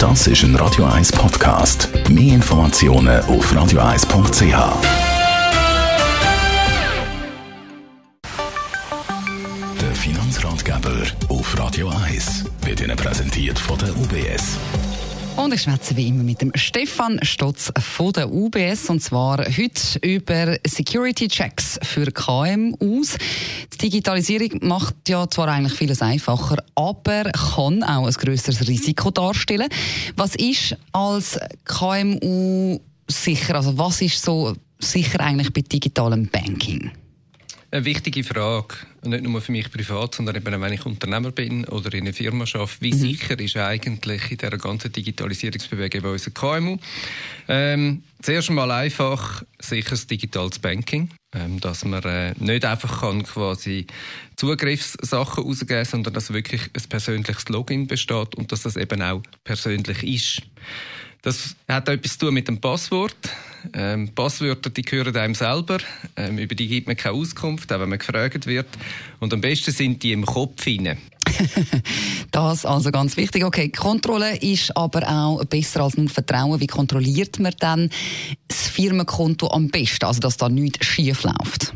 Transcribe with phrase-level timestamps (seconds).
[0.00, 1.90] Das ist ein Radio 1 Podcast.
[2.08, 4.42] Mehr Informationen auf radio1.ch.
[9.78, 14.56] Der Finanzratgeber auf Radio 1 wird Ihnen präsentiert von der UBS.
[15.40, 19.98] Und ich schwätze wie immer mit dem Stefan Stotz von der UBS und zwar heute
[20.02, 23.16] über Security Checks für KMUs.
[23.72, 29.70] Die Digitalisierung macht ja zwar eigentlich vieles einfacher, aber kann auch ein größeres Risiko darstellen.
[30.14, 33.54] Was ist als KMU sicher?
[33.54, 36.90] Also was ist so sicher eigentlich bei digitalem Banking?
[37.72, 38.74] Eine wichtige Frage,
[39.04, 42.44] nicht nur für mich privat, sondern eben wenn ich Unternehmer bin oder in einer Firma
[42.52, 42.98] arbeite, wie mhm.
[42.98, 46.78] sicher ist eigentlich in dieser ganzen Digitalisierungsbewegung bei unserem KMU?
[47.46, 53.86] Ähm, zuerst einmal einfach sicheres digitales Banking, ähm, dass man äh, nicht einfach kann quasi
[54.34, 60.02] Zugriffssachen ausgeben, sondern dass wirklich ein persönliches Login besteht und dass das eben auch persönlich
[60.02, 60.42] ist.
[61.22, 63.16] Das hat etwas zu tun mit dem Passwort.
[63.74, 65.78] Ähm, Passwörter, die gehören einem selber.
[66.16, 68.68] Ähm, über die gibt man keine Auskunft, auch wenn man gefragt wird.
[69.18, 70.98] Und am besten sind die im Kopf hinein.
[72.30, 73.44] das also ganz wichtig.
[73.44, 76.60] Okay, Kontrolle ist aber auch besser als nur Vertrauen.
[76.60, 77.90] Wie kontrolliert man dann
[78.48, 81.74] das Firmenkonto am besten, also dass da nichts schief läuft?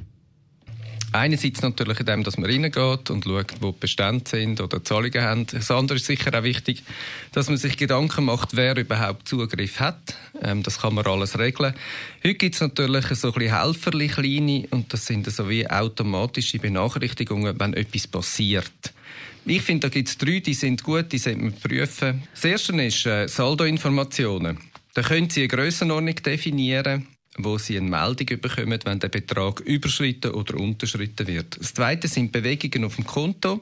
[1.14, 5.22] Einerseits natürlich in dem, dass man reingeht und schaut, wo die Bestände sind oder Zahlungen
[5.22, 5.46] haben.
[5.46, 6.82] Das andere ist sicher auch wichtig,
[7.30, 10.16] dass man sich Gedanken macht, wer überhaupt Zugriff hat.
[10.42, 11.72] Ähm, das kann man alles regeln.
[12.24, 17.60] Heute gibt es natürlich so ein bisschen kleine und das sind so wie automatische Benachrichtigungen,
[17.60, 18.72] wenn etwas passiert.
[19.46, 22.24] Ich finde, da gibt es drei, die sind gut, die sollte man prüfen.
[22.32, 24.58] Das erste ist äh, Saldoinformationen.
[24.94, 27.06] Da können Sie eine Grössenordnung definieren
[27.36, 31.58] wo sie eine Meldung bekommen, wenn der Betrag überschritten oder unterschritten wird.
[31.58, 33.60] Das Zweite sind Bewegungen auf dem Konto.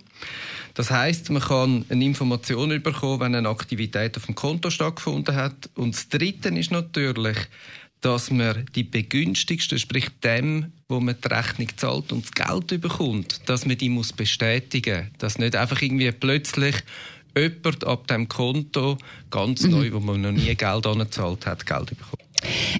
[0.75, 5.71] Das heißt, man kann eine Information bekommen, wenn eine Aktivität auf dem Konto stattgefunden hat.
[5.75, 7.37] Und das Dritte ist natürlich,
[8.03, 13.49] dass man die begünstigsten, sprich dem, wo man die Rechnung zahlt und das Geld bekommt,
[13.49, 16.77] dass man die muss bestätigen, dass nicht einfach irgendwie plötzlich
[17.37, 18.99] jemand ab dem Konto
[19.31, 19.71] ganz mhm.
[19.71, 22.23] neu, wo man noch nie Geld angezahlt hat, Geld bekommt.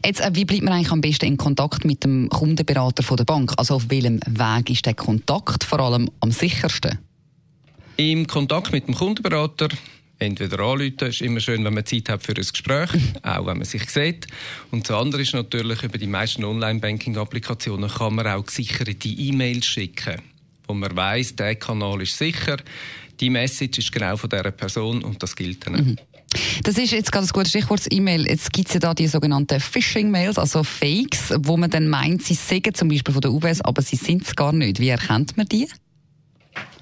[0.05, 3.25] Jetzt, äh, wie bleibt man eigentlich am besten in Kontakt mit dem Kundenberater von der
[3.25, 3.53] Bank?
[3.57, 6.99] Also auf welchem Weg ist der Kontakt vor allem am sichersten?
[7.97, 9.69] Im Kontakt mit dem Kundenberater
[10.23, 12.91] entweder anrufen, ist immer schön, wenn man Zeit hat für ein Gespräch,
[13.23, 14.27] auch wenn man sich sieht.
[14.71, 20.23] Und das andere ist natürlich, über die meisten Online-Banking-Applikationen kann man auch gesicherte E-Mails schicken,
[20.67, 22.57] wo man weiß, der Kanal ist sicher,
[23.21, 25.75] die Message ist genau von dieser Person und das gilt dann.
[25.75, 25.99] Mhm.
[26.63, 28.27] Das ist jetzt gerade ein gutes Stichwort E-Mail.
[28.27, 32.35] Jetzt gibt es ja da die sogenannten Phishing-Mails, also Fakes, wo man dann meint, sie
[32.35, 34.81] sagen zum Beispiel von der UBS, aber sie sind es gar nicht.
[34.81, 35.69] Wie erkennt man die?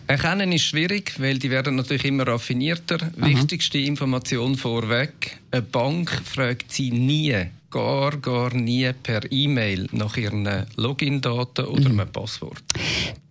[0.06, 2.98] Erkennen ist schwierig, weil die werden natürlich immer raffinierter.
[3.00, 3.26] Aha.
[3.28, 10.66] Wichtigste Information vorweg: Eine Bank fragt sie nie, gar, gar nie per E-Mail nach ihren
[10.74, 12.00] Login-Daten oder mhm.
[12.00, 12.60] einem Passwort.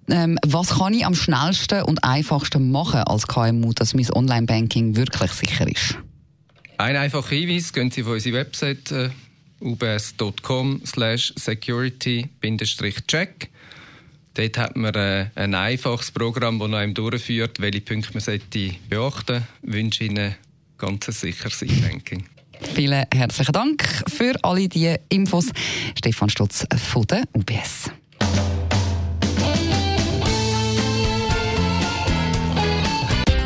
[0.09, 5.31] Ähm, was kann ich am schnellsten und einfachsten machen als KMU, dass mein Online-Banking wirklich
[5.33, 5.97] sicher ist?
[6.79, 9.09] Ein einfacher Hinweis, gehen Sie auf unsere Website äh,
[9.59, 13.49] ubs.com security-check.
[14.33, 19.25] Dort hat man äh, ein einfaches Programm, das einem durchführt, welche Punkte man sollte beachten
[19.25, 19.45] sollte.
[19.61, 20.35] Ich wünsche Ihnen
[20.77, 22.23] ganz sicheres E-Banking.
[22.73, 25.47] Vielen herzlichen Dank für alle diese Infos.
[25.97, 27.91] Stefan Stutz von der UBS.